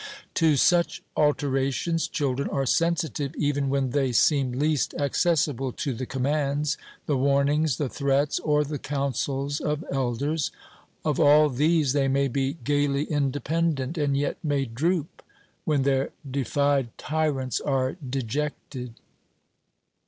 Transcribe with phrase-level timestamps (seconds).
[0.33, 6.75] To such alterations children are sensitive even when they seem least accessible to the commands,
[7.05, 10.49] the warnings, the threats, or the counsels of elders.
[11.05, 15.21] Of all these they may be gaily independent, and yet may droop
[15.65, 18.95] when their defied tyrants are dejected.